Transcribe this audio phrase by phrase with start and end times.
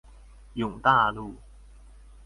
[0.55, 1.35] 永大路